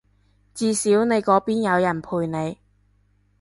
[0.55, 2.57] 至少你嗰邊有人陪你